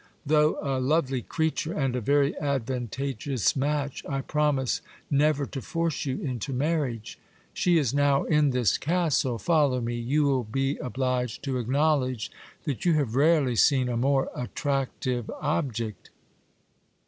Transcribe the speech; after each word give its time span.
Though 0.25 0.57
a 0.63 0.79
lovely 0.81 1.21
creature 1.21 1.73
and 1.73 1.95
a 1.95 2.01
very 2.01 2.35
advantageous 2.39 3.55
match, 3.55 4.03
I 4.09 4.21
promise 4.21 4.81
never 5.11 5.45
to 5.45 5.61
force 5.61 6.07
you 6.07 6.19
into 6.19 6.51
marriage. 6.53 7.19
She 7.53 7.77
is 7.77 7.93
now 7.93 8.23
in 8.23 8.49
this 8.49 8.79
castle. 8.79 9.37
Follow 9.37 9.79
me; 9.79 9.93
you 9.93 10.23
will 10.23 10.43
be 10.43 10.77
obliged 10.77 11.43
to 11.43 11.59
acknowledge 11.59 12.31
that 12.63 12.83
you 12.83 12.93
have 12.95 13.15
rarely 13.15 13.55
seen 13.55 13.89
a 13.89 13.95
more 13.95 14.31
attractive 14.35 15.29
object. 15.39 16.09